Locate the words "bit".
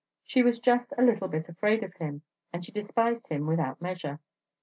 1.27-1.47